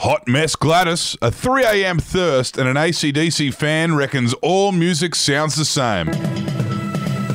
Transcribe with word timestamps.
Hot 0.00 0.26
Mess 0.26 0.56
Gladys, 0.56 1.14
a 1.20 1.30
3am 1.30 2.00
thirst, 2.00 2.56
and 2.56 2.66
an 2.66 2.76
ACDC 2.76 3.52
fan 3.52 3.94
reckons 3.94 4.32
all 4.40 4.72
music 4.72 5.14
sounds 5.14 5.56
the 5.56 5.64
same. 5.66 6.06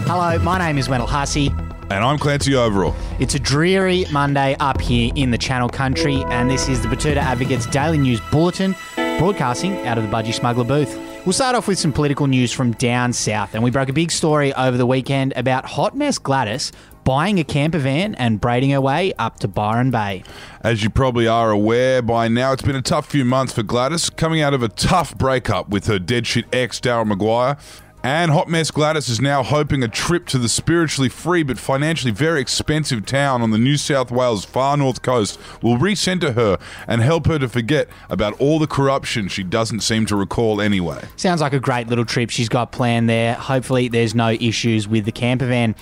Hello, 0.08 0.40
my 0.40 0.57
name 0.57 0.79
is 0.79 0.89
Wendell 0.89 1.05
Hussey. 1.05 1.54
And 1.91 2.04
I'm 2.04 2.17
Clancy 2.17 2.54
Overell. 2.54 2.96
It's 3.20 3.36
a 3.36 3.39
dreary 3.39 4.05
Monday 4.12 4.55
up 4.59 4.81
here 4.81 5.13
in 5.15 5.29
the 5.29 5.38
Channel 5.38 5.70
Country, 5.70 6.23
and 6.29 6.49
this 6.49 6.67
is 6.67 6.81
the 6.81 6.88
Betoota 6.88 7.17
Advocate's 7.17 7.67
Daily 7.67 7.99
News 7.99 8.20
Bulletin, 8.31 8.75
broadcasting 9.20 9.86
out 9.86 10.00
of 10.00 10.04
the 10.04 10.09
Budgie 10.09 10.34
Smuggler 10.34 10.63
booth. 10.63 10.97
We'll 11.23 11.34
start 11.34 11.55
off 11.55 11.68
with 11.68 11.77
some 11.77 11.93
political 11.93 12.25
news 12.25 12.52
from 12.52 12.71
down 12.71 13.13
south, 13.13 13.54
and 13.54 13.63
we 13.63 13.70
broke 13.70 13.89
a 13.89 13.93
big 13.93 14.09
story 14.09 14.52
over 14.55 14.75
the 14.75 14.88
weekend 14.88 15.34
about 15.36 15.66
Hot 15.66 15.95
Mess 15.95 16.18
Gladys 16.18 16.71
buying 17.06 17.40
a 17.40 17.44
camper 17.46 17.80
van 17.80 18.16
and 18.16 18.42
braiding 18.42 18.72
her 18.72 18.82
way 18.82 19.14
up 19.18 19.40
to 19.40 19.48
Byron 19.48 19.92
Bay. 19.92 20.24
As 20.62 20.84
you 20.84 20.90
probably 20.90 21.28
are 21.28 21.52
aware 21.52 22.02
by 22.02 22.28
now, 22.28 22.52
it's 22.52 22.64
been 22.64 22.76
a 22.76 22.82
tough 22.82 23.08
few 23.08 23.24
months 23.24 23.54
for 23.54 23.64
Gladys, 23.64 24.10
coming 24.10 24.42
out 24.42 24.54
of 24.54 24.62
a 24.62 24.68
tough 24.68 25.18
breakup 25.18 25.70
with 25.70 25.86
her 25.86 25.99
dead 25.99 26.27
shit 26.27 26.46
ex, 26.52 26.82
Daryl 26.82 27.05
Maguire. 27.05 27.58
And 28.05 28.30
Hot 28.30 28.48
Mess 28.48 28.70
Gladys 28.70 29.10
is 29.10 29.20
now 29.20 29.41
hoping 29.41 29.82
a 29.82 29.88
trip 29.88 30.27
to 30.27 30.38
the 30.38 30.48
spiritually 30.48 31.10
free 31.10 31.41
but 31.41 31.58
financially 31.58 32.12
very 32.12 32.40
expensive 32.40 33.04
town 33.04 33.41
on 33.41 33.49
the 33.49 33.58
New 33.58 33.77
South 33.77 34.12
Wales 34.12 34.46
far 34.46 34.77
north 34.77 35.02
coast 35.02 35.40
will 35.63 35.77
recenter 35.77 36.35
her 36.35 36.60
and 36.88 37.02
help 37.02 37.26
her 37.26 37.40
to 37.40 37.49
forget 37.49 37.90
about 38.08 38.40
all 38.40 38.60
the 38.60 38.68
corruption 38.68 39.27
she 39.27 39.41
doesn't 39.41 39.80
seem 39.80 40.05
to 40.05 40.16
recall 40.16 40.62
anyway. 40.62 41.04
Sounds 41.16 41.41
like 41.41 41.54
a 41.54 41.60
great 41.60 41.88
little 41.88 42.05
trip 42.05 42.30
she's 42.30 42.48
got 42.48 42.72
planned 42.72 43.10
there. 43.10 43.34
Hopefully, 43.34 43.88
there's 43.88 44.13
no 44.13 44.30
issues 44.30 44.88
with 44.88 45.05
the 45.05 45.12
camper 45.12 45.48
van. 45.48 45.74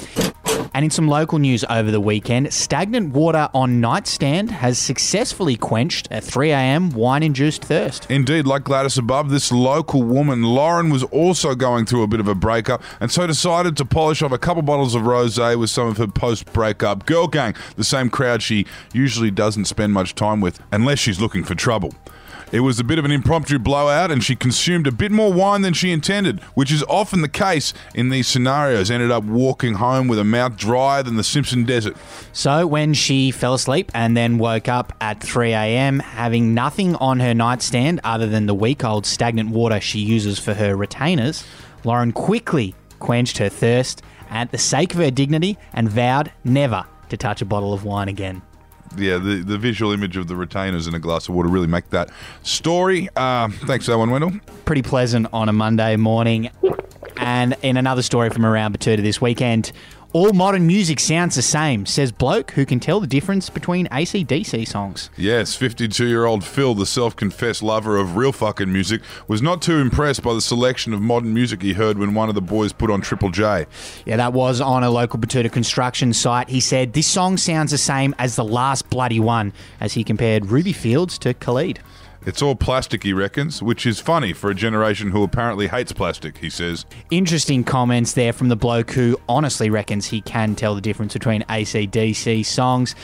And 0.73 0.83
in 0.83 0.89
some 0.89 1.07
local 1.07 1.37
news 1.37 1.63
over 1.69 1.91
the 1.91 2.01
weekend, 2.01 2.51
stagnant 2.51 3.13
water 3.13 3.47
on 3.53 3.79
nightstand 3.79 4.49
has 4.49 4.79
successfully 4.79 5.55
quenched 5.55 6.07
a 6.07 6.15
3am 6.15 6.93
wine 6.93 7.21
induced 7.21 7.63
thirst. 7.63 8.09
Indeed, 8.09 8.47
like 8.47 8.63
Gladys 8.63 8.97
above, 8.97 9.29
this 9.29 9.51
local 9.51 10.01
woman, 10.01 10.43
Lauren, 10.43 10.89
was 10.89 11.03
also 11.03 11.53
going 11.53 11.85
through 11.85 12.01
a 12.01 12.07
bit 12.07 12.19
of 12.19 12.27
a 12.27 12.35
breakup 12.35 12.81
and 12.99 13.11
so 13.11 13.27
decided 13.27 13.77
to 13.77 13.85
polish 13.85 14.23
off 14.23 14.31
a 14.31 14.37
couple 14.39 14.63
bottles 14.63 14.95
of 14.95 15.05
rose 15.05 15.37
with 15.37 15.69
some 15.69 15.87
of 15.87 15.97
her 15.97 16.07
post 16.07 16.51
breakup 16.53 17.05
girl 17.05 17.27
gang, 17.27 17.55
the 17.75 17.83
same 17.83 18.09
crowd 18.09 18.41
she 18.41 18.65
usually 18.93 19.29
doesn't 19.31 19.65
spend 19.65 19.93
much 19.93 20.15
time 20.15 20.41
with 20.41 20.59
unless 20.71 20.99
she's 20.99 21.21
looking 21.21 21.43
for 21.43 21.55
trouble. 21.55 21.93
It 22.51 22.61
was 22.61 22.79
a 22.79 22.83
bit 22.83 22.99
of 22.99 23.05
an 23.05 23.11
impromptu 23.11 23.59
blowout, 23.59 24.11
and 24.11 24.23
she 24.23 24.35
consumed 24.35 24.87
a 24.87 24.91
bit 24.91 25.11
more 25.11 25.31
wine 25.31 25.61
than 25.61 25.73
she 25.73 25.91
intended, 25.91 26.39
which 26.53 26.71
is 26.71 26.83
often 26.83 27.21
the 27.21 27.29
case 27.29 27.73
in 27.95 28.09
these 28.09 28.27
scenarios. 28.27 28.91
Ended 28.91 29.11
up 29.11 29.23
walking 29.23 29.75
home 29.75 30.07
with 30.07 30.19
a 30.19 30.23
mouth 30.23 30.57
drier 30.57 31.03
than 31.03 31.15
the 31.15 31.23
Simpson 31.23 31.63
Desert. 31.63 31.95
So, 32.31 32.67
when 32.67 32.93
she 32.93 33.31
fell 33.31 33.53
asleep 33.53 33.91
and 33.93 34.15
then 34.15 34.37
woke 34.37 34.67
up 34.67 34.93
at 35.01 35.21
3 35.21 35.53
a.m., 35.53 35.99
having 35.99 36.53
nothing 36.53 36.95
on 36.95 37.19
her 37.19 37.33
nightstand 37.33 37.99
other 38.03 38.27
than 38.27 38.45
the 38.45 38.55
week 38.55 38.83
old 38.83 39.05
stagnant 39.05 39.49
water 39.49 39.79
she 39.79 39.99
uses 39.99 40.39
for 40.39 40.53
her 40.53 40.75
retainers, 40.75 41.43
Lauren 41.83 42.11
quickly 42.11 42.75
quenched 42.99 43.37
her 43.37 43.49
thirst 43.49 44.01
at 44.29 44.51
the 44.51 44.57
sake 44.57 44.93
of 44.93 44.99
her 44.99 45.11
dignity 45.11 45.57
and 45.73 45.89
vowed 45.89 46.31
never 46.43 46.85
to 47.09 47.17
touch 47.17 47.41
a 47.41 47.45
bottle 47.45 47.73
of 47.73 47.83
wine 47.83 48.07
again 48.07 48.41
yeah, 48.97 49.17
the, 49.17 49.43
the 49.45 49.57
visual 49.57 49.91
image 49.91 50.17
of 50.17 50.27
the 50.27 50.35
retainers 50.35 50.87
in 50.87 50.93
a 50.93 50.99
glass 50.99 51.27
of 51.27 51.35
water 51.35 51.49
really 51.49 51.67
make 51.67 51.89
that 51.89 52.09
story. 52.43 53.09
Uh, 53.15 53.49
thanks 53.65 53.85
for 53.85 53.91
that 53.91 53.97
one, 53.97 54.11
Wendell. 54.11 54.31
Pretty 54.65 54.81
pleasant 54.81 55.27
on 55.33 55.49
a 55.49 55.53
Monday 55.53 55.95
morning. 55.95 56.49
And 57.17 57.55
in 57.61 57.77
another 57.77 58.01
story 58.01 58.29
from 58.29 58.45
around 58.45 58.77
Betoota 58.77 59.01
this 59.01 59.21
weekend, 59.21 59.71
all 60.13 60.31
modern 60.31 60.67
music 60.67 60.99
sounds 60.99 61.35
the 61.35 61.41
same, 61.41 61.87
says 61.87 62.11
bloke 62.11 62.51
who 62.51 62.65
can 62.65 62.79
tell 62.79 62.99
the 62.99 63.07
difference 63.07 63.49
between 63.49 63.87
ACDC 63.87 64.67
songs. 64.67 65.09
Yes, 65.17 65.55
52 65.55 66.05
year 66.05 66.25
old 66.25 66.43
Phil, 66.43 66.75
the 66.75 66.85
self 66.85 67.15
confessed 67.15 67.63
lover 67.63 67.97
of 67.97 68.15
real 68.15 68.31
fucking 68.31 68.71
music, 68.71 69.01
was 69.27 69.41
not 69.41 69.61
too 69.61 69.77
impressed 69.77 70.21
by 70.21 70.33
the 70.35 70.41
selection 70.41 70.93
of 70.93 71.01
modern 71.01 71.33
music 71.33 71.63
he 71.63 71.73
heard 71.73 71.97
when 71.97 72.13
one 72.13 72.29
of 72.29 72.35
the 72.35 72.41
boys 72.41 72.71
put 72.71 72.91
on 72.91 73.01
Triple 73.01 73.31
J. 73.31 73.65
Yeah, 74.05 74.17
that 74.17 74.33
was 74.33 74.61
on 74.61 74.83
a 74.83 74.91
local 74.91 75.19
Betoota 75.19 75.51
construction 75.51 76.13
site. 76.13 76.47
He 76.47 76.59
said, 76.59 76.93
This 76.93 77.07
song 77.07 77.37
sounds 77.37 77.71
the 77.71 77.77
same 77.79 78.13
as 78.19 78.35
the 78.35 78.45
last 78.45 78.89
bloody 78.91 79.19
one, 79.19 79.51
as 79.79 79.93
he 79.93 80.03
compared 80.03 80.45
Ruby 80.45 80.73
Fields 80.73 81.17
to 81.19 81.33
Khalid. 81.33 81.79
It's 82.25 82.41
all 82.41 82.55
plastic, 82.55 83.03
he 83.03 83.11
reckons, 83.11 83.61
which 83.61 83.85
is 83.85 83.99
funny 83.99 84.31
for 84.31 84.49
a 84.49 84.55
generation 84.55 85.11
who 85.11 85.23
apparently 85.23 85.67
hates 85.67 85.91
plastic, 85.91 86.37
he 86.37 86.49
says. 86.49 86.85
Interesting 87.11 87.63
comments 87.63 88.13
there 88.13 88.31
from 88.31 88.49
the 88.49 88.55
bloke 88.55 88.91
who 88.91 89.19
honestly 89.27 89.69
reckons 89.69 90.07
he 90.07 90.21
can 90.21 90.55
tell 90.55 90.73
the 90.73 90.81
difference 90.81 91.13
between 91.13 91.41
ACDC 91.43 92.45
songs. 92.45 92.95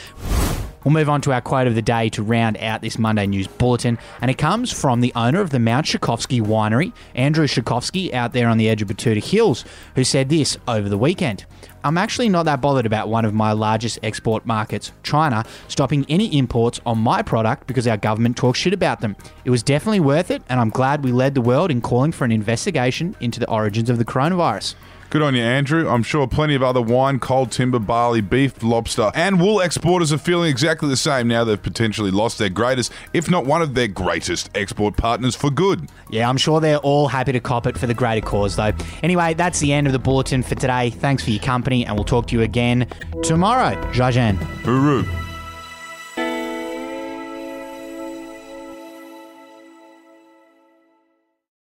We'll 0.84 0.94
move 0.94 1.10
on 1.10 1.20
to 1.22 1.32
our 1.32 1.42
quote 1.42 1.66
of 1.66 1.74
the 1.74 1.82
day 1.82 2.08
to 2.10 2.22
round 2.22 2.56
out 2.56 2.80
this 2.80 2.98
Monday 2.98 3.26
News 3.26 3.46
Bulletin, 3.46 3.98
and 4.22 4.30
it 4.30 4.38
comes 4.38 4.72
from 4.72 5.02
the 5.02 5.12
owner 5.14 5.42
of 5.42 5.50
the 5.50 5.58
Mount 5.58 5.84
Shakovsky 5.84 6.40
Winery, 6.40 6.94
Andrew 7.14 7.46
Shakovsky, 7.46 8.14
out 8.14 8.32
there 8.32 8.48
on 8.48 8.56
the 8.56 8.66
edge 8.66 8.80
of 8.80 8.88
Betoota 8.88 9.22
Hills, 9.22 9.66
who 9.94 10.04
said 10.04 10.30
this 10.30 10.56
over 10.66 10.88
the 10.88 10.96
weekend. 10.96 11.44
I'm 11.84 11.98
actually 11.98 12.30
not 12.30 12.44
that 12.44 12.62
bothered 12.62 12.86
about 12.86 13.10
one 13.10 13.26
of 13.26 13.34
my 13.34 13.52
largest 13.52 13.98
export 14.02 14.46
markets, 14.46 14.92
China, 15.02 15.44
stopping 15.68 16.06
any 16.08 16.36
imports 16.38 16.80
on 16.86 16.98
my 16.98 17.20
product 17.20 17.66
because 17.66 17.86
our 17.86 17.98
government 17.98 18.38
talks 18.38 18.58
shit 18.58 18.72
about 18.72 19.00
them. 19.00 19.16
It 19.44 19.50
was 19.50 19.62
definitely 19.62 20.00
worth 20.00 20.30
it, 20.30 20.42
and 20.48 20.60
I'm 20.60 20.70
glad 20.70 21.04
we 21.04 21.12
led 21.12 21.34
the 21.34 21.42
world 21.42 21.70
in 21.70 21.82
calling 21.82 22.12
for 22.12 22.24
an 22.24 22.32
investigation 22.32 23.16
into 23.20 23.38
the 23.38 23.50
origins 23.50 23.90
of 23.90 23.98
the 23.98 24.04
coronavirus. 24.06 24.76
Good 25.10 25.22
on 25.22 25.34
you, 25.34 25.42
Andrew. 25.42 25.88
I'm 25.88 26.04
sure 26.04 26.28
plenty 26.28 26.54
of 26.54 26.62
other 26.62 26.80
wine, 26.80 27.18
cold 27.18 27.50
timber, 27.50 27.80
barley, 27.80 28.20
beef, 28.20 28.62
lobster, 28.62 29.10
and 29.16 29.40
wool 29.40 29.58
exporters 29.58 30.12
are 30.12 30.18
feeling 30.18 30.48
exactly 30.48 30.88
the 30.88 30.96
same 30.96 31.26
now 31.26 31.42
they've 31.42 31.60
potentially 31.60 32.12
lost 32.12 32.38
their 32.38 32.48
greatest, 32.48 32.92
if 33.12 33.28
not 33.28 33.44
one 33.44 33.60
of 33.60 33.74
their 33.74 33.88
greatest, 33.88 34.50
export 34.54 34.96
partners 34.96 35.34
for 35.34 35.50
good. 35.50 35.88
Yeah, 36.10 36.28
I'm 36.28 36.36
sure 36.36 36.60
they're 36.60 36.78
all 36.78 37.08
happy 37.08 37.32
to 37.32 37.40
cop 37.40 37.66
it 37.66 37.76
for 37.76 37.88
the 37.88 37.94
greater 37.94 38.24
cause, 38.24 38.54
though. 38.54 38.70
Anyway, 39.02 39.34
that's 39.34 39.58
the 39.58 39.72
end 39.72 39.88
of 39.88 39.92
the 39.92 39.98
bulletin 39.98 40.44
for 40.44 40.54
today. 40.54 40.90
Thanks 40.90 41.24
for 41.24 41.30
your 41.30 41.42
company, 41.42 41.84
and 41.84 41.96
we'll 41.96 42.04
talk 42.04 42.28
to 42.28 42.36
you 42.36 42.42
again 42.42 42.86
tomorrow. 43.24 43.74
Jajan. 43.90 44.36
Hooroo. 44.62 45.19